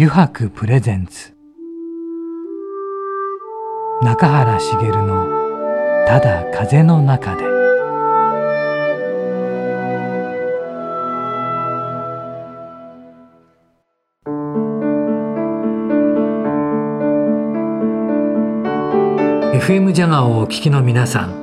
[0.00, 1.34] 油白プレゼンツ。
[4.00, 5.26] 中原茂の
[6.06, 7.42] 「ただ風の中で」
[19.58, 21.34] FM ジャガーをお聞きの皆さん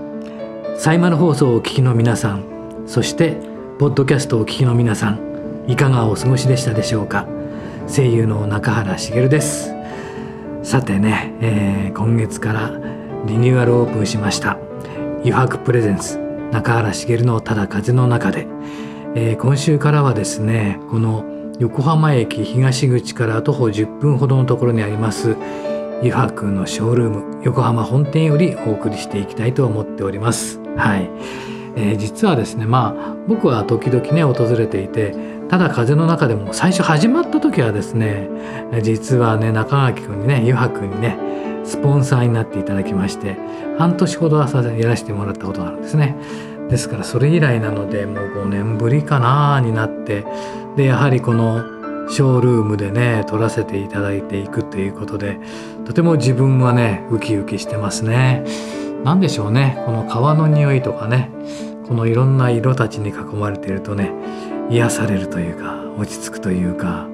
[0.77, 2.45] サイマル放送をお聞きの皆さん
[2.85, 3.35] そして
[3.79, 5.19] ポッドキャストをお聞きの皆さん
[5.67, 7.34] いかがお過ごしでしたでしょうか？
[7.87, 9.75] 声優の中原茂です。
[10.65, 12.71] さてね、えー、今月から
[13.27, 14.57] リニューアルオープンしました
[15.17, 16.17] 余白プレゼンス
[16.51, 18.47] 中原茂のただ風の中で、
[19.13, 21.23] えー、今週からはですねこの
[21.59, 25.37] 横浜駅東口から徒歩10分ほどのところにあります
[25.97, 30.59] 余白のショールーム横浜本店よりお送りしていきたいと思っております。
[30.75, 31.09] はい、
[31.75, 35.13] えー、実はですねまあ僕は時々ね訪れていて
[35.55, 38.27] ただ風の中でも最初始まった時はですね
[38.83, 41.17] 実はね中垣君にね湯くにね
[41.63, 43.37] スポンサーになっていただきまして
[43.77, 46.17] 半年ほどはやらせてもらったことがあるんですね。
[46.69, 50.25] ですからそれ以来なのでもう5年ぶりかなになって
[50.75, 51.63] でやはりこの
[52.09, 55.39] ショールームでね撮らせていただいていくということで
[55.85, 58.43] とても自分はねウキウキしてますね。
[59.05, 59.81] 何でしょうね。
[59.85, 61.31] この川の匂いとかね
[61.87, 64.11] このいろんな色たちに囲まれているとね
[64.69, 67.07] 癒されるというか落ち着くというか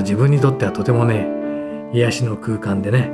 [0.00, 1.28] 自分にとってはとてもね
[1.92, 3.12] 癒しの空間でね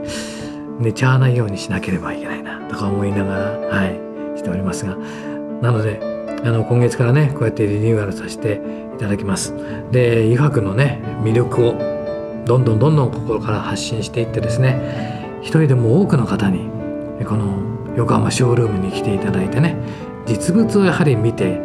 [0.79, 4.97] 寝ちゃわないようにしなければいけないなとか思いながらはいしておりますが
[5.63, 6.01] なので
[6.45, 8.61] あの今月からねこうやってリニューアルさせて
[8.95, 9.55] いただきます。
[9.91, 11.73] で油白のね魅力を
[12.45, 16.71] どんどんどんどん心から発信していってですね一人でも多くの方に
[17.27, 19.77] この横浜ショールームに来ていただいてね
[20.27, 21.61] 実物をやはり見て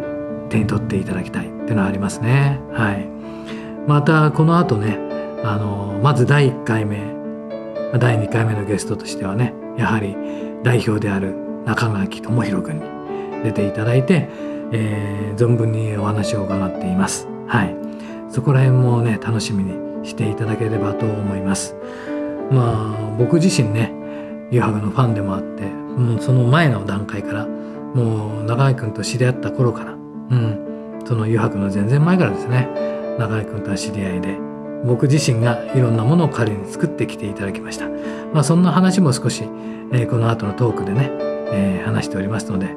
[0.49, 1.60] 手に取っていただきたい。
[1.71, 2.59] っていうのはありますね。
[2.73, 3.07] はい、
[3.87, 4.97] またこの後ね
[5.41, 6.97] あのまず第1回目
[7.97, 10.17] 第2回目のゲストとしてはねやはり
[10.63, 11.33] 代表である
[11.65, 14.27] 中垣智弘君に出ていただいて、
[14.73, 17.27] えー、存分にお話を伺っています。
[17.47, 17.75] はい、
[18.29, 21.75] そこら辺もね楽しみにしていただければと思います。
[22.51, 23.93] まあ僕自身ね
[24.51, 30.70] ユハグのファンでもあって、うん、その前の段階からもう中垣君と知り合った頃から、うん、
[31.05, 32.67] その余白の全然前からですね
[33.17, 34.37] 中井君とは知り合いで
[34.85, 37.87] 僕自身がいろんなものを彼に作ってきていただきました、
[38.33, 39.43] まあ、そんな話も少し、
[39.91, 41.09] えー、この後のトークでね、
[41.51, 42.67] えー、話しておりますので、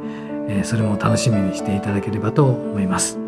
[0.49, 3.19] えー、それも楽しみにしていただければと思います、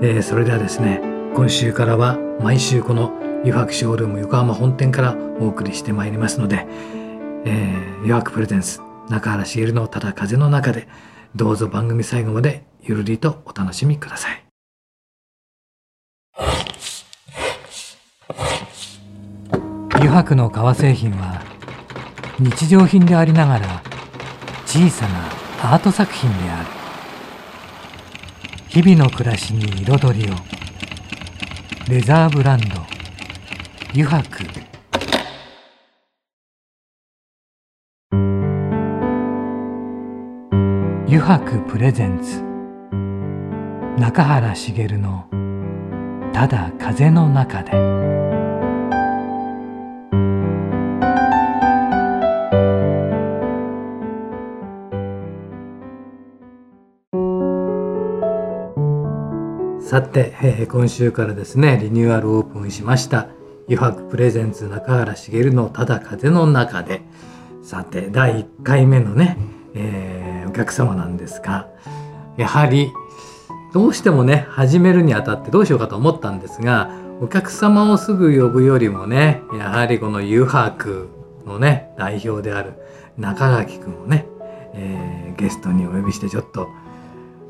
[0.00, 1.00] えー、それではですね
[1.34, 6.66] 今週からは毎週この余白ショールーム横浜本店からお送りしてまいりますので、
[7.44, 10.88] えー、余白プレゼンス中原茂のただ風の中で
[11.38, 14.44] どうぞ番組最後までゆるりとお楽しみください。
[19.94, 21.40] 油白の革製品は
[22.40, 23.82] 日常品でありながら
[24.66, 26.68] 小さなアート作品である。
[28.66, 30.34] 日々の暮らしに彩りを。
[31.88, 32.84] レザーブランド
[33.92, 34.67] 油白。
[41.28, 42.42] 白プレゼンツ。
[44.00, 45.26] 中原茂の
[46.32, 47.72] 「ただ風の中で」
[59.80, 63.26] さて、えー、今週からですねリニューアルオープンしました。
[63.68, 67.02] 余白プレゼンツ中原茂の「ただ風の中で」
[67.60, 69.36] さて第1回目のね、
[69.74, 70.17] えー、
[70.58, 71.68] 客様なんですが
[72.36, 72.92] やはり
[73.72, 81.08] どうしてもね始めるにあたってどうしようかと思ったんですがお客様をすぐ呼ぶよりもねやはりこの湯白
[81.44, 82.74] のね代表である
[83.16, 84.26] 中垣君をね、
[84.74, 86.68] えー、ゲストにお呼びしてちょっと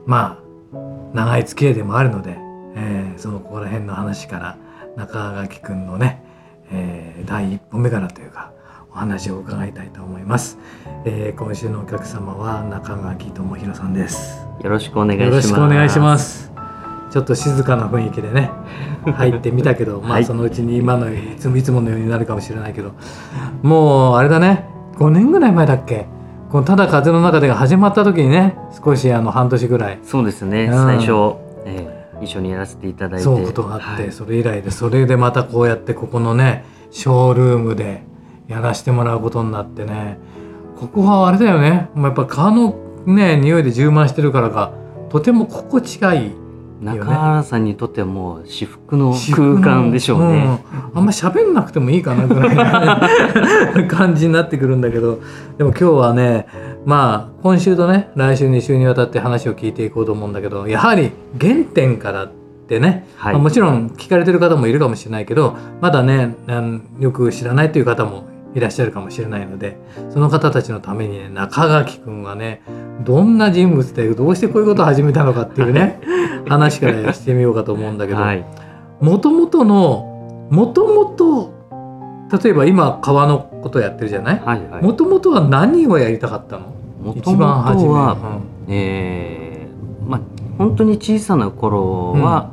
[0.06, 0.76] まあ
[1.14, 2.36] 長い付き合いでもあるので、
[2.76, 4.58] えー、そのここら辺の話から
[4.96, 6.22] 中垣君のね、
[6.70, 8.52] えー、第一歩目からというか
[8.92, 10.58] お話を伺いたいと思います、
[11.04, 14.46] えー、今週のお客様は中垣智弘さんです。
[14.62, 15.30] よろしくお願いします。
[15.30, 16.52] よろしくお願いします。
[17.10, 18.50] ちょっと静かな雰囲気でね
[19.14, 22.92] 入ってみたけど、 まあそのうちに今のいつもいつものようになるかもしれないけど
[23.62, 26.06] もうあれだね5年ぐらい前だっけ？
[26.50, 29.98] この「ただ風の中で」が始まった時にね少しあの半年ぐらい。
[30.02, 33.24] そうですね、うん、最初、えー、一緒にやらせていただいて。
[33.24, 38.02] そうことがあって、はい、それ以来でそれでまたこうやってここのねショールームで
[38.48, 40.18] やらせてもらうことになってね。
[40.78, 41.90] ここはあれだよね。
[41.94, 44.72] もうやっぱ川のね匂いで充満してるからか
[45.10, 46.30] とても心地がいい
[46.80, 50.60] 中原さんにとってはもう至福の空間でしょうね。
[50.94, 55.20] うん、あんま喋んなくてもいいかなぐらいな 感じになってくるんだけど。
[55.58, 56.46] でも今日はね
[56.86, 61.10] まあ今週とね来週2週にわたって話を聞いていこうと思うんだけどやはり
[61.40, 62.30] 原点からっ
[62.68, 66.36] てね、はい、まあ、もちろん聞かれてる方もいるかもしれないけどまだね
[67.00, 68.24] よく知らないという方も
[68.54, 69.76] いらっしゃるかもしれないので
[70.10, 72.62] その方たちのためにね中垣君はね
[73.04, 76.00] どんな人物でどうしてこういうことを始めたのかっていうね
[76.48, 78.18] 話からしてみようかと思うんだけど
[79.00, 81.52] もともとのもともと
[82.42, 84.32] 例えば今川のことやってるじゃな
[84.80, 84.84] い？
[84.84, 87.14] もともとは何をやりたかったの？
[87.14, 88.16] 一番初めは、
[88.66, 90.20] うん、えー、まあ
[90.58, 92.50] 本当に小さな頃は、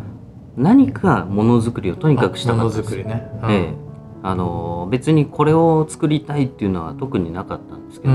[0.55, 2.83] 何かものづくりをとにかくしたかったです。
[2.83, 3.84] ものづくりね、うん、えー
[4.25, 8.13] あの別にこれを作りたいっていうのは特になかったんですけど、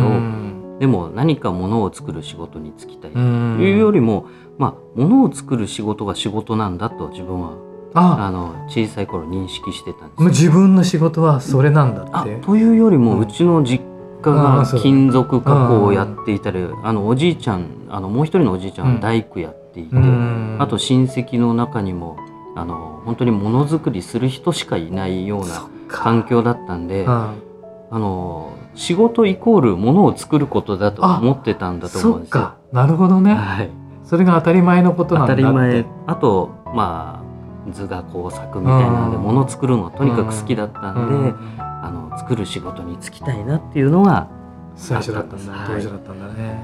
[0.80, 4.26] でも何かものを作る仕事に就きたいというよりも、
[4.58, 7.52] まあ、ものを作る仕事が仕事なんだと自分は
[7.94, 8.28] あ。
[8.30, 12.36] の小さい頃認識してたんです自分の仕事はそれなんだって。
[12.40, 13.84] というよりも、うちの実
[14.20, 19.96] 家が金属加工をやっていたりあのおじいちゃんあのもう一人のおじいちゃんは大工やっていて、
[20.58, 22.16] あと親戚の中にも
[22.56, 27.34] あの本当にものづくりする人しかいないような環境だったんで、あ
[27.90, 32.54] の仕事イコールものを作ることだと思ってたんだと思うんですよ。
[32.72, 33.70] なるほどね、はい、
[34.04, 35.84] それが当たり前のことなんだ当たり前。
[36.06, 37.22] あとま
[37.66, 44.28] あ図画工作みたいなのでもの作るのがとにかく好きだったんで、うん、あの作る仕事に就きたいなっていうのが
[44.76, 46.62] 最初だったんだ、当初だったんだね。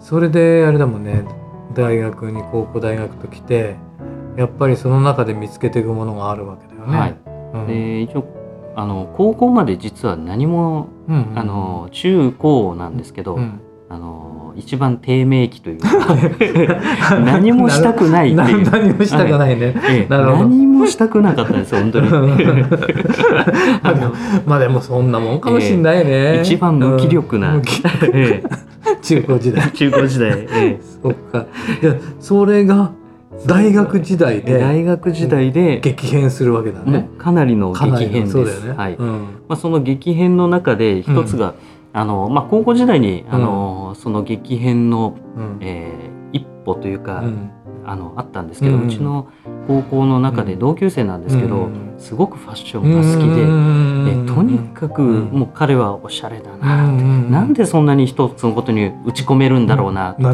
[0.00, 1.24] それであれだもんね。
[1.72, 3.76] 大学に高校大学と来て
[4.36, 6.98] やっぱりその中で見つけていくものがあるわけだよね。
[6.98, 7.16] はい。
[7.54, 8.24] うん、で一応
[8.76, 15.88] あの高校まで実は何も、うんうん、あの中高なんですけど、うん、あの一番低迷期というか
[17.24, 18.70] 何もしたくないっていう。
[18.70, 22.08] 何もしたくないね、ええ、何もしたくなかったんです本当に。
[24.46, 27.62] まあでもそんなもんかもしんないね、え一番無気力な、うん、
[29.02, 29.70] 中高時代。
[29.72, 31.46] 中高時代、ええ、そっか。
[31.82, 32.92] いやそれが
[33.46, 37.08] 大学時代で大学時代で激変するわけだね。
[37.18, 38.66] かなりの激変です。
[38.66, 38.96] ね、はい。
[38.98, 41.54] まあ、その激変の中で一つが、
[41.92, 45.16] あのまあ、高校時代にあの、その激変の、
[45.60, 47.24] えー、一歩というか、
[47.84, 49.28] あのあったんですけど、うちの
[49.66, 60.28] 高校の中で同級生なんですけど、すごくファッションが好きで、えとにかくもう彼はおしゃれだなって、なんでそんなに一つのことに打ち込めるんだろうなと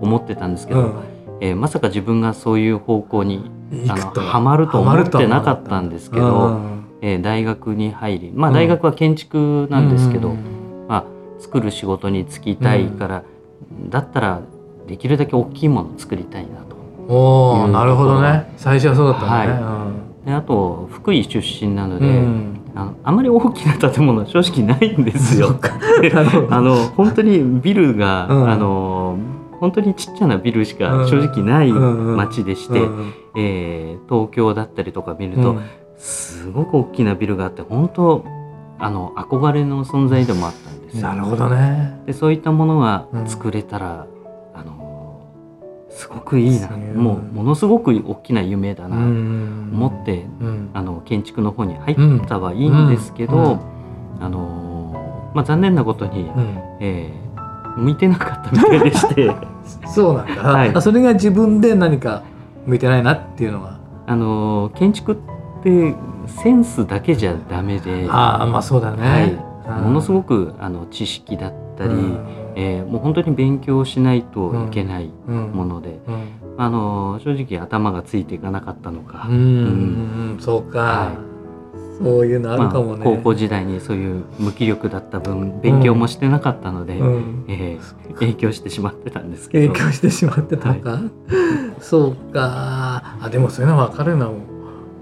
[0.00, 1.15] 思ってたんですけど。
[1.40, 3.50] えー、まさか自分がそういう方向に
[3.88, 4.40] あのは。
[4.40, 6.60] まると思ってなかったんですけど、
[7.02, 11.04] えー、大学に入り、まあ、大学は建築なんですけど、うん、まあ、
[11.38, 13.24] 作る仕事に就きたいから、
[13.70, 14.40] うん、だったら
[14.86, 16.76] できるだけ大きいものを作りたいなと。
[17.08, 18.52] おなるほどね。
[18.56, 19.92] 最初はそうだったね、は
[20.24, 25.54] い、であと福井出身なので、うん、あのあまり大きな建物は正直ないんですよ。
[26.50, 29.18] あの本当にビルが、あの
[29.60, 32.80] 本当にちっちゃなビルしか正直ない街でして、
[33.36, 35.56] え東京だったりとか見ると、
[35.98, 38.24] すごく大きなビルがあって本当
[38.78, 42.00] あの憧れの存在でもあったんですなるほどね。
[42.06, 44.06] でそういったものが作れたら、
[44.54, 45.26] うん、あの
[45.90, 46.68] すごくいいな。
[46.68, 53.60] もうものすごく大きな夢だなと思って、うん、あの建築の方に入ったはいいんですけど、
[54.20, 57.25] あのまあ、残念なことに、うん、えー
[57.76, 59.34] 向いてなかったみたいでして。
[59.86, 62.22] そうなんだ、はい、それが自分で何か
[62.66, 63.78] 向いてないなっていうのは。
[64.08, 65.16] あの建築っ
[65.64, 65.94] て
[66.26, 68.06] センスだけじゃダメで。
[68.08, 72.18] ああまあそうだね、はい、ものすごくあの知識だったり、うん、
[72.54, 76.14] えー、もう本当に勉強しないといけないもので、うん。
[76.14, 76.20] うん、
[76.56, 79.26] あの正直頭がついていかなかったのか。
[79.28, 81.35] うん、そうか、はい
[81.98, 89.72] そういうのあるかもね、まあ、高校時代にそういう無気力だった分勉強もしてなかったので、うん、えー、影響してしまってたんですけど。
[89.72, 91.02] 影響してしまってたか、はい、
[91.80, 93.18] そうか。
[93.20, 94.30] あでもそういうの分かるな。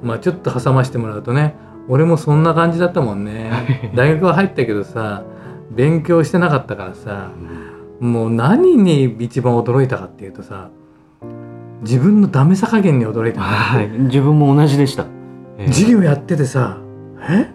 [0.02, 1.54] まあちょっと挟ましてもらうとね
[1.88, 3.50] 俺もそんな感じだったもんね。
[3.94, 5.24] 大学は入ったけどさ
[5.70, 7.30] 勉強してなかったからさ、
[8.00, 10.70] うん、もう何に一番驚いたかっていうとさ
[11.82, 15.06] 自分のダメさ加減に驚いた、はい、自分も同じでした、
[15.58, 16.78] えー、授業やっててさ
[17.30, 17.50] え？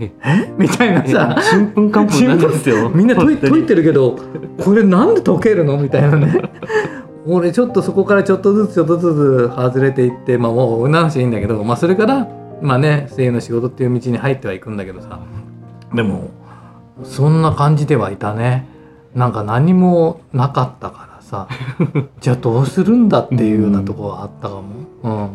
[0.00, 0.52] え？
[0.58, 1.40] みたいなさ。
[1.40, 2.90] ちんぷんかんぷんなんですよ。
[2.94, 4.18] みんな解解いてるけど
[4.62, 5.76] これなんで解けるの？
[5.76, 6.50] みたいなね。
[7.26, 12.28] 俺ちょっとそこからちょっとずつちょっとずつ外れていってまあもうなしいいんだけど、まあ、それから
[12.60, 15.20] まあね声優の仕事っていう道に入ってはいくんだけどさ。
[15.94, 16.28] でも
[17.02, 18.66] そんな感じではいたね。
[19.14, 21.48] なんか何もなかったからさ。
[22.20, 24.62] じゃあどうするんだっていうようなところはあったかも、
[25.02, 25.28] うん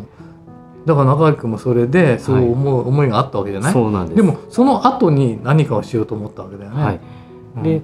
[0.86, 3.74] だから中垣君もそれでそう思う、思いがあったわけじゃない？
[3.74, 4.16] そうなんです。
[4.16, 6.84] でもその後に何かをしようと思ったわけだよね。
[6.84, 7.00] はい。
[7.64, 7.82] で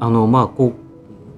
[0.00, 0.72] あのまあこう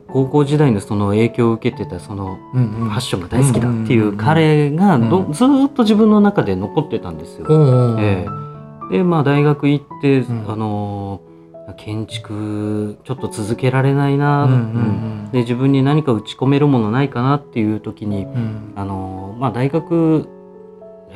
[0.09, 7.47] 高校時代のその影響を受けてたそのファッションが大好きだっていう彼がどずっと自分の中で残ってたんですよ。
[8.01, 11.21] えー、でまあ大学行って、あの
[11.77, 18.29] 建築ちょっと続けられないな、うんで自分に何か打ち込めるものないかなっていう時に、
[18.77, 20.29] あのまあ、大学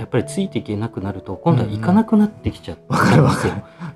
[0.00, 3.52] やっぱりついていけなくなると今度は行かなくなってきちゃったんですよ。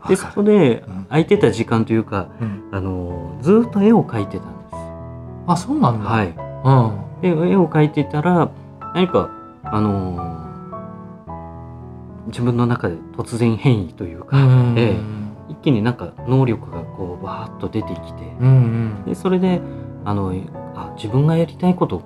[0.06, 2.28] でそこで空いてた時間というか、
[2.72, 4.76] あのずっと絵を描いてたんです。
[5.46, 6.10] あそうなんだ。
[6.10, 6.26] はい。
[6.28, 8.50] うん、で絵を描いてたら
[8.94, 9.30] 何か
[9.62, 10.44] あの
[12.26, 14.36] 自分の中で突然変異というか、
[14.76, 15.00] ええ、
[15.48, 19.62] 一気になんか能力がこうわーっと出てきて、うんうん、でそれで
[20.04, 20.34] あの
[20.74, 22.02] あ自分がやりたいこと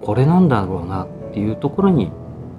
[0.00, 2.10] これなんだろうなっていうところに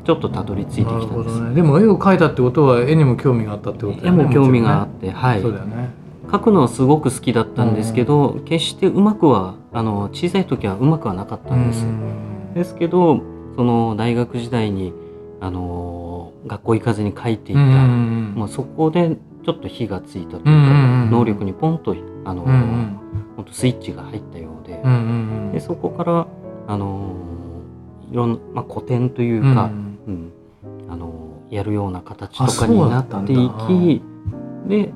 [0.06, 4.24] ちょっとたどり着いてきたんです、ね、でも絵を描いたってことは絵にも興味があったってことだよね。
[4.24, 5.42] 絵も興味があって、ね、はい。
[5.42, 5.90] そうだよね。
[6.28, 13.22] 描くのはすごく好きだったんですけど、うん、決してうまくはあの小さい時はうまくはなかったんです、うん、ですけど
[13.56, 14.94] その大学時代に
[15.40, 20.52] あの学校行かずに書いていた、うん、もうそこでちょっと火がついたというか、
[21.12, 23.00] 能力にポンとあの、うん
[23.38, 24.82] うん、スイッチが入ったようで。
[25.54, 26.28] でそこから
[26.68, 27.16] あの
[28.12, 30.32] いろんな、まあ、古典というか、うんうん、
[30.90, 34.02] あのやるような形とかになっていき
[34.68, 34.94] で、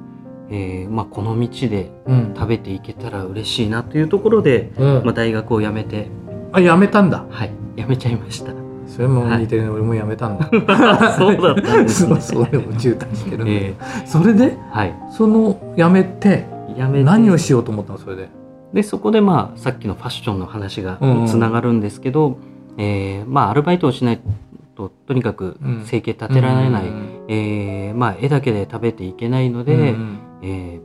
[0.50, 1.92] えーまあ、この道で
[2.36, 6.08] 食べていけたら嬉しいなというところで、うん、まあ、大学を辞めて。
[6.52, 7.26] あ辞めたんだ。
[7.30, 7.52] はい。
[7.78, 8.52] 辞めちゃいました。
[8.88, 10.50] それも似てるね、はい、俺も辞めたんだ。
[11.18, 12.20] そうだったんですね。
[12.20, 17.04] それも渋滞してるんで、えー、それで、はい、その辞めて辞めて。
[17.04, 18.30] 何をしようと思ったのそれで？
[18.74, 20.98] でそこでまあさっきのファッションの話が
[21.28, 22.38] つながるんですけど、うんうん、
[22.78, 24.20] えー、まあアルバイトをしない
[24.80, 30.80] ととにかく生計立てられない、うん、えー、まあ、絵だけで食べていけないので、うんうん、え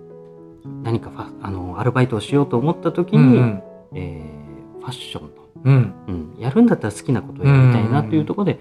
[0.65, 3.63] ー、何かあのアルバイトをしようと思った時に、うんうん、
[3.95, 5.31] えー、ファッションの、
[5.65, 5.95] うん。
[6.09, 8.59] うん、やるんだったら好きなことをやりたいなというところで、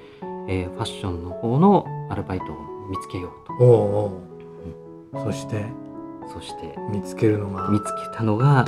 [0.48, 2.48] えー、ファッションの方のアルバイトを
[2.92, 3.54] 見つけようと。
[3.60, 4.12] お
[5.16, 5.20] うおう。
[5.20, 5.66] うん、そして？
[6.32, 7.70] そして見つけるのが？
[7.70, 8.66] 見つけたのが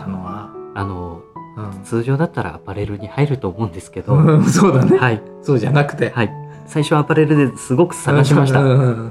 [0.73, 1.21] あの、
[1.57, 6.29] うん、通常だったらアパレルに入ると思うんですけど、うん、そうだね、はい、そうじゃなくて、はい、
[6.65, 8.63] 最初アパレルですごく探しました。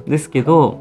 [0.08, 0.78] ですけど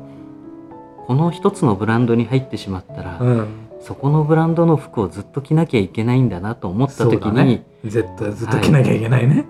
[1.07, 3.47] この一つのブランドに入ってしまったら、うん、
[3.81, 9.45] そこのブランドの服をずっと着なきゃいけないんだなと思った時に、ね、ずっとずっと着なきゃいけないね、はい、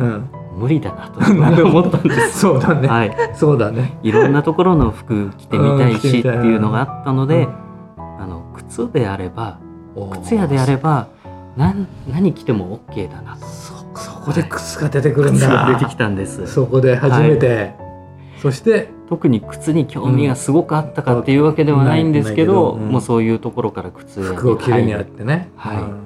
[0.00, 1.20] うん、無理だなと
[1.64, 3.98] 思ったんです そうだね、はい、そうだね。
[4.02, 7.48] いろんなところの服着てみたいしっていうのがあったので、
[7.96, 9.58] あの靴であれば
[10.22, 11.08] 靴屋であれば
[11.58, 13.36] 何何着ても OK だな。
[13.36, 13.74] とそ
[14.20, 16.46] こで靴が出てくるんだ、出てきたんです。
[16.46, 17.76] そこで初めて、はい、
[18.40, 25.98] そして特に靴に興味がすごくあったかっていうわけではないんですけど、うん、もうそういうところから靴服を着るにあってね、は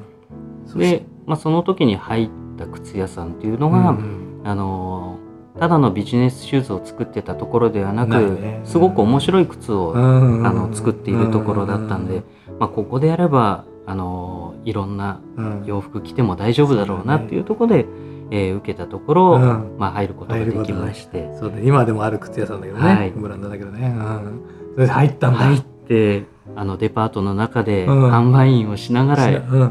[0.74, 5.18] い、で、まあ、その時に入った靴屋さんっていうのが、うん、あの
[5.58, 12.22] ただのビジネスシューズを作ってたところではなく、ね、すごく面白い靴を、あの作っているところだったんで、
[12.58, 15.20] まあ、ここでやればあのいろんな
[15.64, 17.86] 洋服着ても大丈夫だろうなっていうところで、
[18.30, 21.28] えー、受けたところ、うん、まあ、入ることができまして。
[21.38, 24.42] そうで今でもある靴屋さんだけどね、はい、ブランドだけどね、うん、
[24.74, 25.38] それで入ったんだ。
[25.40, 26.24] 入って
[26.54, 29.28] あのデパートの中で販売員をしながら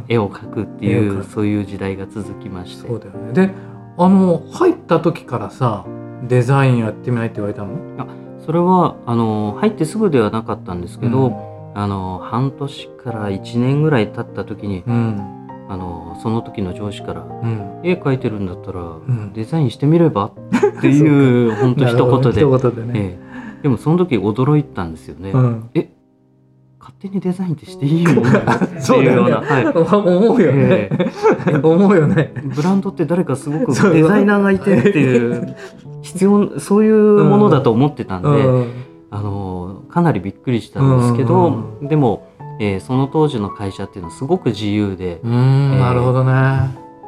[0.08, 2.88] 絵を描くっていう、そういう時代が続きまして。
[2.88, 3.34] そうだよね。
[3.34, 3.54] で
[3.98, 5.86] あの入った時からさ
[6.28, 7.78] デザインやってみないって言われたの？
[7.98, 8.08] あ
[8.46, 18.98] それはあの入ってすぐではなかったんですけど、うんあの半年から1年ぐらい経った時に、うん、あのその時の上司から「うん、絵描いてるんだったら、
[19.34, 20.26] デザインしてみれば?」
[20.78, 22.42] っていう 本当一言で。
[22.42, 23.00] 一言で、ね。
[23.00, 23.20] え
[23.60, 25.32] え、でもその時驚いたんですよね。
[25.32, 25.90] うん、え
[26.80, 28.24] 勝手にデザインってしていいの？
[28.82, 32.34] そうだよね、はい、 思うよね、えー、思うよね。
[32.44, 35.56] ブランドって誰かすごくデザイナーがいてっていう
[36.02, 38.28] 必要そういうものだと思ってたんで、
[39.12, 42.28] あのかなりびっくりしたんですけど、うんうん、でも、
[42.60, 46.32] えー、その当時の会社っていうのはすごく自由で、えー、なるほどね。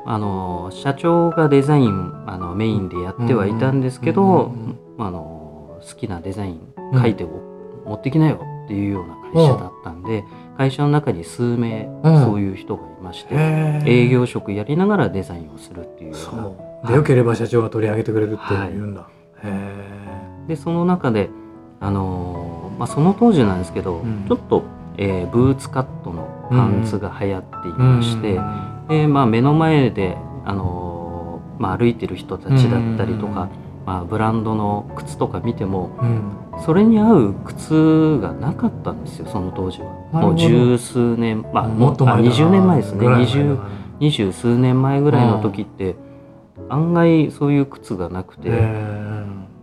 [0.06, 4.54] あの社長がデザインあのメインでやってはいたんですけど、
[4.98, 10.26] あの好きなデザイン書いて、持ってきなよっていうような会社だったんで、
[10.58, 13.36] 会社の中に数名、そういう人がいまして
[13.86, 16.88] 営業職やりながらデザインをするっていうそう。
[16.88, 19.08] でよければ社長が取り上げてくれるって言うんだ、
[19.42, 21.30] はい、でその中で
[21.84, 24.64] あのまあ、その当時なんですけど、うん、ちょっと
[24.98, 28.40] えー、ブーツカットのパンツが流行っていまして、
[28.90, 33.50] でまあ、目の前で、あのー、まあ、歩いてる人たちだったりとか、
[33.86, 35.92] まあ、ブランドの靴とか見ても、
[36.64, 40.22] それに合う靴がなかったんですよその当時は。
[40.22, 43.08] もう十数年まあもっと前20年前ですね。
[44.00, 45.96] 二十数年前ぐらいの時って、
[46.70, 48.50] 案外そういう靴がなくて、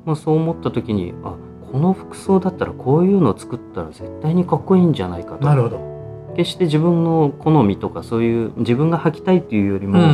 [0.04, 1.36] まあ、そう思った時にあ
[1.70, 5.46] この服装だったらこういうのを作ったら絶対にかっこいいんじゃないかと。
[5.46, 5.90] なるほど。
[6.36, 10.10] 決して自分の好みとかそういう自分が履きたいっていうよりも、うん、う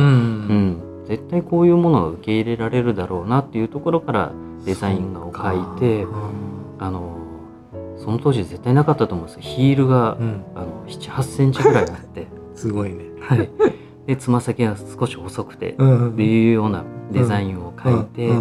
[1.03, 4.31] ん、絶対こういうものを受け入れられるだろうなっていうところから
[4.65, 6.05] デザイン画を描いて、
[6.79, 7.17] あの
[7.97, 12.27] その当時絶対なかったと思うんですヒールが、うん、あの78センチぐらいあって。
[12.55, 13.49] すごいね、はい、
[14.07, 15.83] でつま先が少し細くて、って
[16.23, 18.31] いうようなデザインを描いて、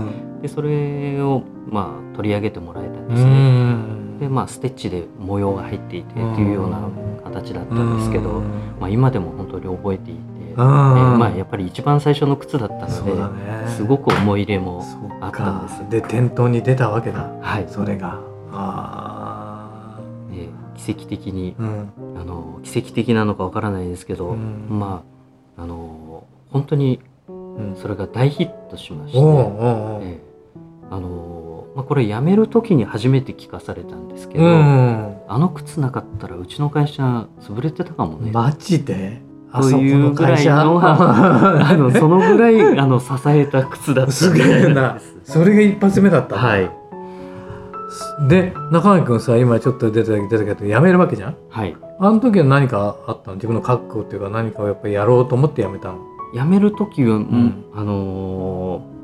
[0.42, 4.18] でそれをまあ取り上げてもらえたんですね。
[4.20, 6.88] でまあステッチで模様が入っていてっていうような
[7.24, 8.40] 形だったんですけど、
[8.80, 10.20] まあ、今でも本当に覚えていて、
[10.52, 14.82] えまあ、やっぱり一番最初の靴だったので、ね、すごく思い入れも
[15.20, 15.90] あったんです。
[15.90, 18.20] で店頭に出たわけだ、はい、それが。
[18.52, 19.98] あ
[20.30, 25.02] ね、奇跡的に、うん、あの奇跡的なのかわからないですけど、うん、ま
[25.58, 27.00] ああの本当に
[27.80, 30.20] それが大ヒットしまして、え
[30.90, 38.30] あのまあ、これ辞める時に初めて聞かされたんですけど、うん、あの靴なかったらうちの会社潰れてたかもね。
[38.32, 39.20] マジで？
[39.52, 44.32] というぐらいの あのそのぐらいあの支えた靴だったす。
[44.32, 44.98] げえな。
[45.24, 46.70] それが一発目だったはい。
[48.28, 51.36] で中垣君さ今ちょっと出た出たけど辞めるわけじゃん？
[51.48, 51.76] はい。
[51.98, 53.36] あの時は何かあったの？
[53.36, 55.98] 自分の覚悟っていうか何かをやっぱりやろうと思って辞めたの？
[56.34, 58.95] 辞める時は、うん、あのー、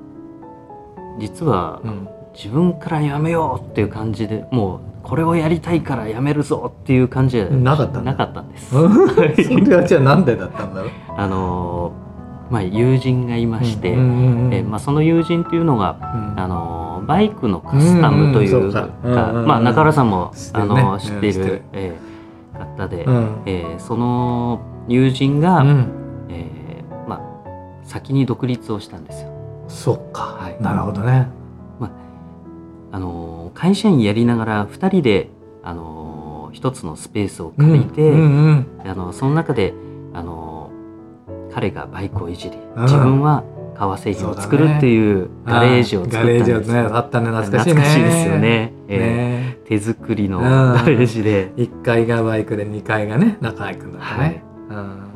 [1.18, 8.70] 実は、うん、自分から辞めようっていう感じでもうこれをやりたいから辞めるぞっていう感じじゃなかったなかったんです。
[8.72, 10.90] それはじゃあ何でだったんだろう？
[11.16, 18.88] あのー、まあ、友人がいまして、えまあ、その友人っていうのが、うん、あのバイクのカスタムというか、
[19.46, 25.86] まあ、中原さんも、あの知っている、えー、方で、うん、えー、その友人が、うん、
[26.28, 27.20] えー、まあ、
[27.82, 29.31] 先に独立をしたんですよ。
[29.72, 31.28] そっか、はい、なるほどね。
[31.80, 31.90] まあ
[32.96, 35.30] あの会社員やりながら2人で、
[35.62, 39.72] あのー、一つのスペースを借りて、うんうんうん、あのその中で、
[40.12, 55.11] あのー、彼がバイクをいじり自分は革製品を作るっていうガレージを作ったんです、ね、ガレージねあったね懐かしい、ね、懐かしいですよね、えー、手作りのガレージで、1階がバイクで2階がね中居君だったね、はい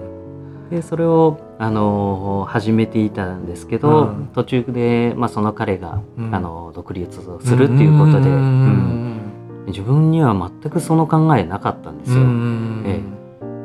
[0.70, 9.20] でそれを、あの始めていたんですけど、うん、途中で、まあ、その彼が、うん、あの独立をするっていうことで、うん、
[9.68, 12.22] 自分には全くその考えなかったんですよ。
[12.84, 13.00] え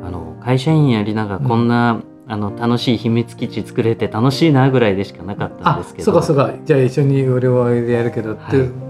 [0.04, 6.04] あの会社員やりながらこんな、あの楽しい秘密基地作れて楽しいなぐらいでしかなかったんですけど。
[6.04, 6.52] そうかそうか。
[6.64, 8.81] じゃあ一緒に俺はやるけどって、はい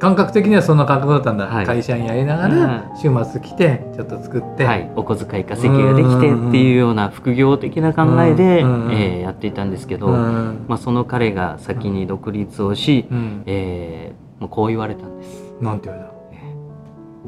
[0.00, 13.06] 感覚的にはそんな感覚だったんだ、はい、会社員やりながら週末来てちょっと作って、はい、お小遣い稼ぎができてっていうような副業的な考えで、えー、やっていたんですけど、まあ、その彼が先に独立をし、
[13.44, 15.52] えー、もうこう言われたんです。
[15.60, 16.10] なんて言われた？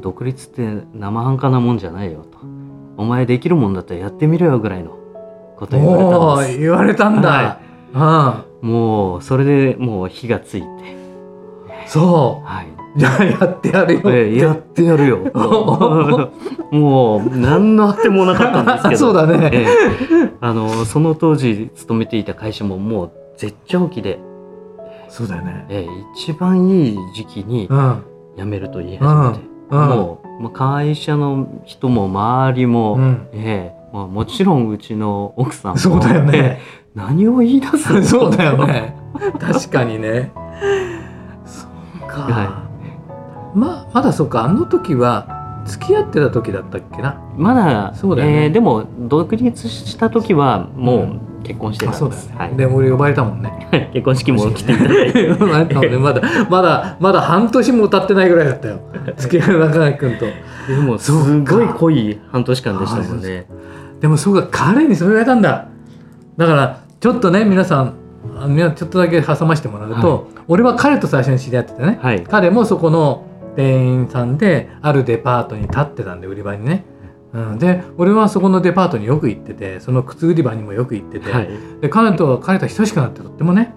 [0.01, 2.39] 独立って生半可なもんじゃないよと。
[2.97, 4.97] お前できるもんだったらやってみろよぐらいの
[5.57, 6.59] こと言われたんです。
[6.59, 7.59] 言われたんだ、
[7.93, 10.67] はい、もうそれでもう火がついて
[11.87, 12.47] そう。
[12.47, 12.67] はい。
[12.95, 15.17] じゃあやってやるよえやってやるよ。
[16.71, 18.97] もう何のあてもなかったんですけど。
[18.97, 19.65] そうだね、え
[20.41, 24.19] あのその当時勤めていた会社ももう絶頂期で。
[25.09, 25.65] そうだよね。
[25.69, 27.67] え一番いい時期に
[28.37, 29.39] 辞めると言い始めて、
[29.71, 36.59] うんうん、もう、まあ、会社の人も周りも、うん、ええまあ、もちろんうちの奥さんもそうだよね。
[36.95, 38.95] 何を言い出す そうだよね。
[39.39, 40.31] 確かにね。
[42.13, 42.65] か、は
[43.55, 45.27] い、ままだそうかあの時は
[45.65, 47.21] 付き合ってた時だったっけな。
[47.37, 53.67] まだそうだよね、えー、でも独立した時はもう結婚してたんです、うん、そうだよね、はい、で俺呼ばれたもんね。
[53.93, 55.27] 結婚式も来ていただいて。
[55.99, 58.79] まだまだまだ半年も経ってないぐらいだったよ。
[59.17, 60.25] 付き合う中垣君と。
[60.67, 63.45] でもすごい濃い半年間でしたもんね。
[64.01, 65.67] でもそうか彼にそう言われたんだ。
[66.37, 67.93] だからちょっとね皆さん
[68.75, 76.85] ちょっとだけ挟ましてもらうと、はい、俺は彼と最初に知り合っててね、はい、彼もそこの店員さんであるデパートに立ってたんで売り場にね、
[77.33, 81.49] うん、で俺はそこのデパートによく行っててその靴売り場にもよく行ってて、はい、
[81.81, 83.73] で彼と彼と親しくなってとってもね。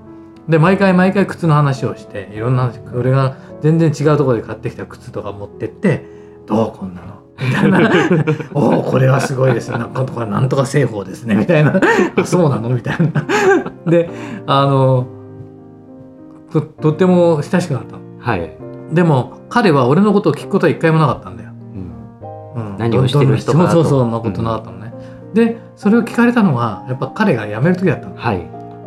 [0.49, 6.05] で毎回毎回靴の話をしていろんな話俺が全然違うところで買ってきた靴とか持ってって
[6.47, 7.91] 「どうこんなのみたいな
[8.55, 9.79] 「おおこれはすごいですね。
[9.79, 11.75] なんとかなんとか製法ですね」みたいな
[12.17, 13.23] 「あそうなの?」みたいな。
[13.87, 14.11] で
[14.47, 15.07] あの
[16.51, 18.57] ととっても親しくなったはい。
[18.93, 21.51] でも彼は俺のことを聞くことは一回もなかったんだよ。
[22.57, 24.93] うん、何をしてる人かそうそうそんなことなかったのね。
[25.29, 28.17] うん、でそれを聞かれたのはやっぱ彼が辞める時だったの。
[28.17, 28.39] はい、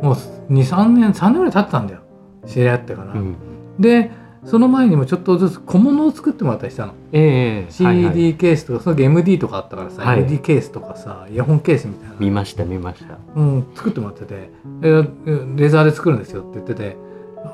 [0.02, 2.00] もう23年3年ぐらい経ってたんだよ。
[2.48, 3.14] 知り合ってから。
[3.14, 3.36] うん、
[3.80, 4.12] で
[4.46, 6.94] その前にもちょっとずつ小物を作ってもらったりしたの。
[7.12, 12.16] えー、CD ケースとか、その時 MD とかあったからさ、はい、MD ケースとかさイヤホンケースみたいな。
[12.20, 13.18] 見ました見ました。
[13.36, 14.50] うん、作ってもらってて、
[14.82, 16.98] えー、レーザーで作るんですよって言ってて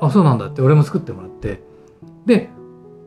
[0.00, 1.60] あそうなんだって俺も作ってもらって
[2.24, 2.50] で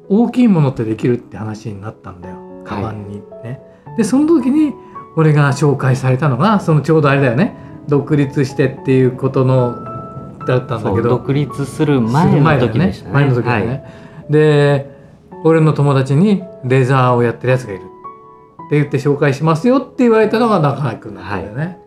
[0.10, 3.62] 大きいものってできるって話になったんだよカバンにね。
[3.86, 4.74] はい、でその時に
[5.16, 7.56] 俺が紹介されたのがそのちょうどあれだよね
[7.88, 9.76] 独立してっていうことの
[10.52, 11.10] だったんだけど。
[11.10, 13.14] 独立する前の時でしたね。
[13.14, 13.84] 前の時だね、はい、
[14.30, 14.90] で
[15.44, 17.82] 俺の友達にレザーをやってるやつがいる。
[17.82, 21.64] って言って紹介しますよって言われたのが中居君なんだよね。
[21.64, 21.78] はい、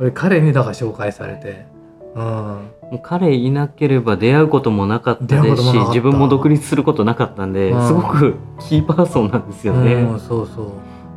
[0.00, 1.66] 俺彼にだから紹介されて。
[2.14, 2.70] うん、
[3.02, 9.94] 彼いなければ出会うこともなかったですし自分も独立することなかったんで、うん、すごくキーパーソンなんですよね。
[9.94, 10.68] うん、そうそう。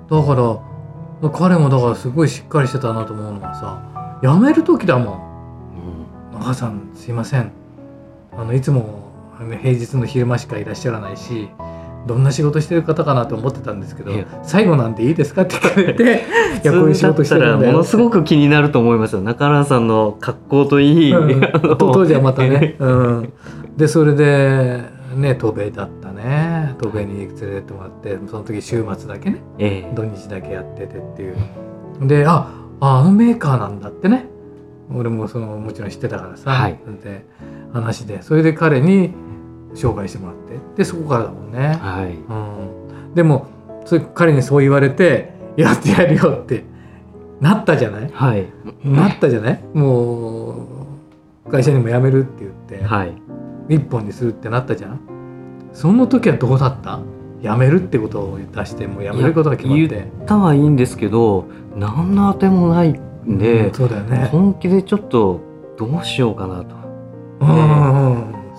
[0.09, 5.30] だから彼もだからすごいしっかりしてたなと思うのはさ辞める時だもん
[6.41, 7.51] 母さんすいません。
[8.35, 9.11] あのいつも
[9.61, 11.49] 平日の昼間しかいらっしゃらないし
[12.07, 14.11] どんな仕事してる方かなと思ってたんですけど
[14.43, 16.23] 最後なんでいいですかって聞かれて
[16.63, 19.21] いやこういう仕事してるんものすごく気になると思いますよ。
[19.21, 21.41] 中原さんの格好といい、うん、
[21.77, 23.33] 当時はまたね、 うん、
[23.77, 24.83] でそれで
[25.15, 26.75] ね渡米だったね。
[26.79, 31.35] 渡米に連れてってもらってその時週末だけね、ええ、土日だけやっててっていう。
[32.07, 32.47] であ
[32.79, 34.30] あのメーカーなんだってね
[34.93, 37.25] 俺もそのもちろん知ってたからさ、はい、で
[37.73, 38.21] 話で。
[38.21, 39.13] それで彼に
[39.73, 40.41] 紹介してもらって。
[40.77, 42.13] でそこからだもんね、はい。
[42.13, 43.47] うん、でも
[43.85, 46.63] それ彼にそう言われてやってやるよって
[47.39, 48.47] なったじゃない、はい、
[48.83, 49.63] なったじゃない？
[49.73, 50.67] も
[51.45, 53.13] う会社にも辞めるって言って、はい、
[53.69, 54.99] 一本にするってなったじゃん？
[55.73, 56.99] その時はどうだった？
[57.41, 59.87] 辞めるってことを出してもう辞めることが決まって。
[59.87, 65.39] 言ったはいいんですけど何のあてもないんで、うん、そうだよね、本気でちょっと
[65.77, 66.75] どうしようかなと。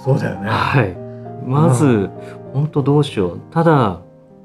[0.05, 0.49] そうだよね。
[0.49, 0.97] はい。
[1.47, 2.11] まず、
[2.53, 3.41] 本当どうしよう。
[3.51, 4.01] ただ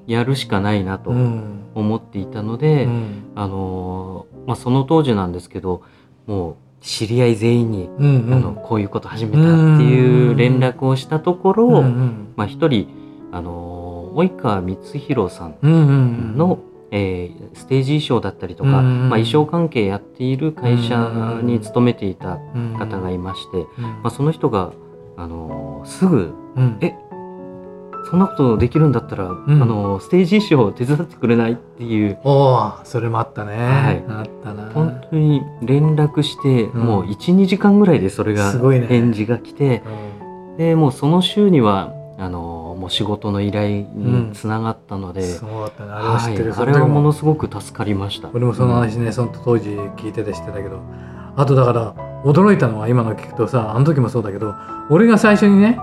[0.06, 5.82] やるしかないなと思っていたので、うん、あのまあその当時なんですけど、
[6.26, 9.44] もう知り合い全員に、うんうん、あのこういうこと始めたっ
[9.78, 12.88] ていう連絡をしたところ、うんうん、まあ一人
[13.32, 16.60] あの及川光弘さんの、
[16.92, 22.38] えー、ステージ衣装だったりとか、まあ、衣装関係やっている会社に勤めていた
[22.78, 24.72] 方がいまして、まあ、その人が、
[25.18, 26.96] あのー、すぐ「うん、え
[28.10, 32.18] そんなことできるんだったら、うん、あのステージ衣装手伝ってくれない?」っていう。
[32.24, 34.72] おそれもあったね、はい、あったな。
[34.74, 39.84] 本当に連絡して、うん、もう12時間ぐらいでそれが返事が来て、ね、
[40.58, 48.30] でもうその週にはあのーも仕事の依頼につながったので、うん、あれは知ってる、はい、あれはものすごく助かりました。
[48.34, 50.82] 俺もその話ね、うん、その当時聞いてて知ってたけど。
[51.38, 54.56] あとだから驚いたのは今の聞くとさあの時もそうだけど
[54.90, 55.80] 俺が最初にね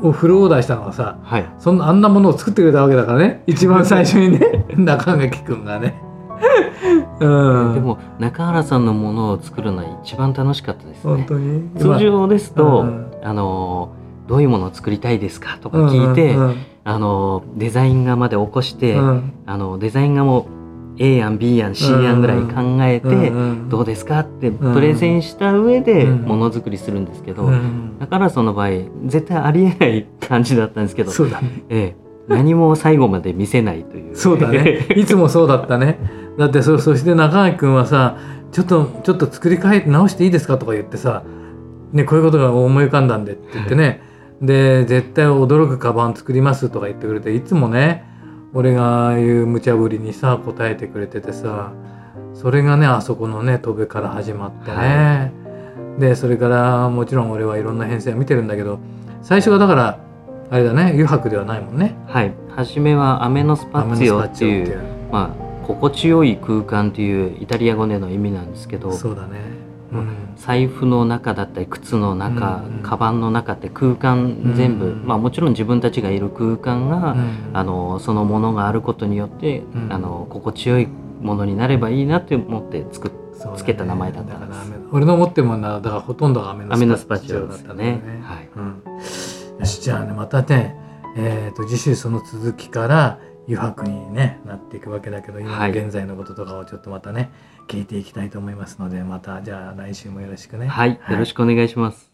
[0.00, 3.42] フルオーダーしたのはさ、はい、そんなあんなものを作ってくれたわけだからね。
[3.46, 6.02] 一番最初にね 中垣君が ね。
[7.20, 11.14] うん、でも中原さんのものを作るのは一番楽しかったですね。
[11.14, 11.70] 本当に？
[11.76, 13.90] 通常ですと、うん、あの
[14.30, 20.46] どういうものを作りたいですかとか聞いて、うんうんうん、あのデザイン画まで起こして、うん、あのデザイン画も
[20.98, 28.68] A 案 B 案 C 案ぐらい考えて、うんうん、どうですかってプレゼンした上でものづくりするんですけど、うん、だからその場合
[29.06, 31.16] 絶対ありえない感じだったんですけど、ね。
[31.68, 31.96] ええ、
[32.28, 34.14] 何も最後まで見せないという。
[34.16, 34.86] そうだね。
[34.94, 35.98] いつもそうだったね。
[36.38, 38.16] だってそそして中垣君はさ
[38.52, 41.24] ちょっとちょっと作り変えて直していいですかとか言ってさ、
[41.92, 44.08] ね、こういうことが思い浮かんだんでって言ってね
[44.40, 48.04] で絶対驚くカバン作りますとか言ってくれていつもね
[48.54, 51.72] 俺がああいう無茶ぶりにさ答えてくれててさ
[52.34, 55.30] それがねあそこのね飛べから始まってね、は
[55.98, 58.80] い、でそれからもちろん俺はいろんな編成を見てるんだけど
[59.22, 60.00] 最初はだから
[60.50, 61.94] あれだね油白ではないもんね。
[62.08, 62.34] はい。
[62.56, 64.80] 初めはアメノスパッツィオっていう。
[65.12, 69.38] まあ心地よい空間っていうイタリア語での意味なんですけどそうだね
[70.36, 80.86] 財布の中だったり靴の中、うん、カバンの中って空間全部、うん、まあ、もちろん自分たちがいる空間が、うん、あのそのものがあることによって、あの心地よい
[81.20, 83.18] ものになればいいなって思って作っ、ね、
[83.56, 84.72] つけた名前だったんです。
[84.92, 88.48] 俺の持ってるものはだからほとんどがアメノスパチオだったね、はい。
[89.60, 90.76] よしじゃあねまたね
[91.16, 97.30] えーと、次週その続きから余白に、ね、なっていくわけだけど今現在のこととかをちょっとまたね、
[97.68, 100.66] 聞いていきたいと思いますのでまたじゃあ来週もよろしくね。
[100.66, 102.10] はい、はい、よろしくお願いします。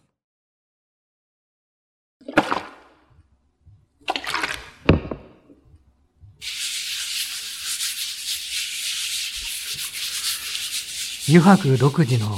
[11.28, 12.36] 油白独自の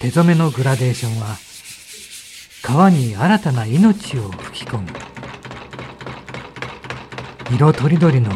[0.00, 1.38] 手染めのグラデーションは
[2.62, 5.17] 川に新たな命を吹き込む
[7.50, 8.30] 色とりどりの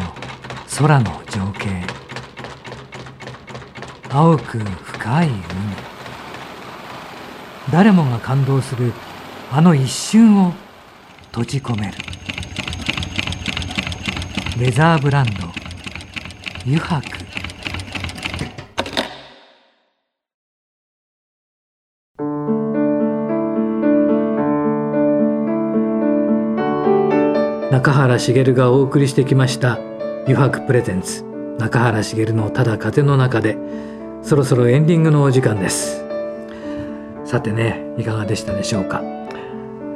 [0.79, 1.68] 空の情景。
[4.09, 5.42] 青く深い海。
[7.70, 8.94] 誰もが感動する
[9.51, 10.55] あの一瞬を
[11.27, 11.98] 閉じ込める。
[14.59, 15.53] レザーブランド
[16.64, 17.21] 油白
[27.83, 29.81] 中原茂がお送りしてきました
[30.29, 31.25] 「余白プレゼンツ。
[31.59, 33.59] 中原茂のただ風の中で」
[34.23, 36.05] そろそろエンディングのお時間です。
[37.25, 39.03] さてねいかがでしたでしょうか、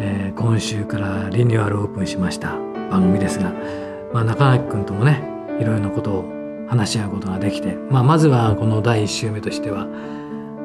[0.00, 2.56] えー、今週からリニューアルオープンしました
[2.90, 3.52] 番組ですが、
[4.12, 5.22] まあ、中垣君ともね
[5.60, 6.24] いろいろなことを
[6.66, 9.86] 話し合うことができて、まあ、まずはこの第1週目としては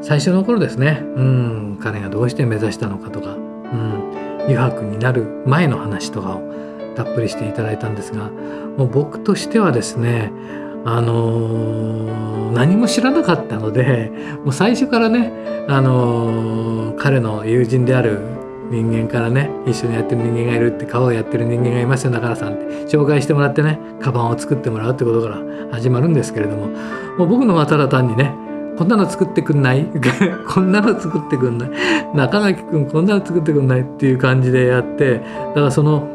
[0.02, 1.04] 最初の頃ですね。
[1.16, 4.12] うん彼がどうして目指したのかとか、うん、
[4.46, 8.30] 余白になる前の話とかをたっぷりしていただいたんですが
[8.78, 10.32] もう僕としてはですね
[10.84, 14.12] あのー、何も知らなかったので
[14.44, 15.32] もう最初からね、
[15.68, 18.20] あのー、彼の友人である
[18.72, 25.38] 人間からね一緒にやってる人間がいるって川をやってる人間がいますよ中原さんって紹介してもらってねカバンを作ってもらうってことから
[25.74, 26.68] 始まるんですけれども
[27.18, 28.34] もう僕のはただ単にね
[28.78, 29.86] こんなの作ってくんない
[30.48, 31.70] こんなの作ってくんない
[32.16, 36.08] 中垣君こんなの作ってくんないっていう感じでやってだからその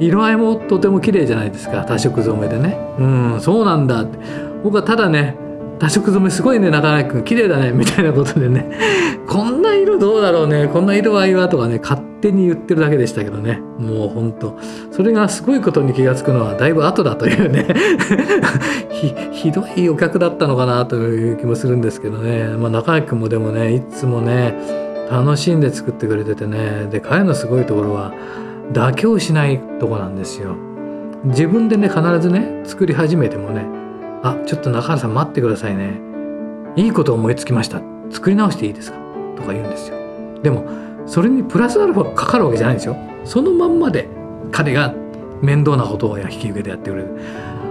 [0.00, 2.78] 色合いもとても綺麗じゃないですか多色染めでね。
[2.98, 3.06] う
[3.36, 4.02] んそうなんだ。
[4.02, 4.18] って
[4.62, 5.36] 僕はただね
[5.78, 8.70] 多色染めすごいね中垣君綺麗だねみたいなことでね。
[9.26, 13.60] こんな色どうだろうねこんな色合いはとかね勝手に言ってるだけでしたけどね。
[13.78, 14.58] もうほんと。
[14.90, 17.66] それがすごいことに気が付くのはだいぶ後だというね。
[19.32, 24.54] ひどいお客だったのかなという気もするんですけどね、まあ、中垣君もでもねいつもね
[25.10, 26.86] 楽しんで作ってくれててね。
[26.90, 28.12] で彼のすごいところは
[28.72, 30.56] 妥協しないとこなんですよ。
[31.24, 33.64] 自分でね必ずね作り始めてもね
[34.22, 36.00] あちょっと中原さん待ってくださいね。
[36.76, 37.80] いいこと思いつきました。
[38.10, 38.98] 作り直していいですか？
[39.36, 39.96] とか言うんですよ。
[40.42, 40.66] でも
[41.06, 42.96] それにプラスアルファかかるわけじゃないんですよ。
[43.24, 44.08] そのまんまで
[44.52, 44.94] 彼が
[45.42, 47.08] 面倒なことを引き受けてやってくれる。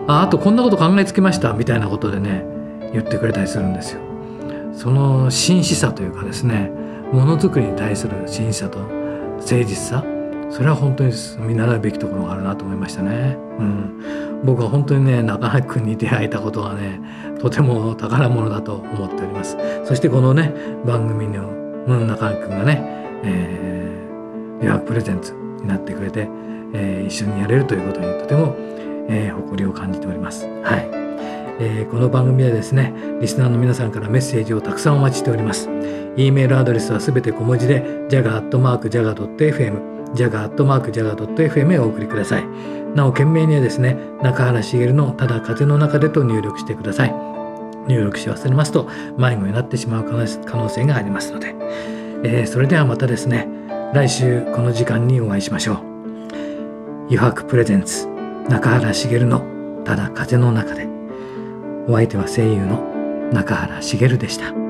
[0.08, 1.54] ああとこんなこと考えつきました。
[1.54, 2.46] みたいなことでね
[2.94, 4.02] 言ってくれたりするんですよ。
[4.74, 6.72] その真摯さというかですね
[7.12, 10.04] ものづくりに対する真摯さと誠実さ
[10.50, 13.38] それは本当に見習うべきところがあるなと思いましたね。
[13.60, 17.00] うん、僕は本当にね中原君に出会えたことはね
[17.40, 19.58] とても宝物だと思っております。
[19.86, 20.54] そしてこのね
[20.86, 22.82] 番組の、うん、中原君がね、
[23.24, 26.28] えー、予約プレゼンツになってくれて、
[26.74, 28.56] えー、一緒にやれるということにとても、
[29.10, 30.46] えー、誇りを感じております。
[30.64, 30.88] はい。
[31.58, 35.70] えー、この番組はですねリスナーの皆さんからメッセージをたくさんお待ちしております。
[36.18, 42.46] e メールアドレスはすべて小文字で jaga.jaga.fm jag.jaga.fm へお送りください。
[42.96, 47.14] なお、件名にはですね、中原茂のただ風の中でと入力してください。
[47.88, 51.56] 入力し忘れますと迷子になってしまう可能性がありますので、
[52.24, 53.48] えー、それではまたですね、
[53.94, 55.78] 来週この時間にお会いしましょう。
[57.04, 58.08] 余白プレゼンツ
[58.50, 59.42] 中原茂の
[59.84, 60.96] ただ風の中で。
[61.88, 62.82] お相手は声優の
[63.32, 64.65] 中原茂でした。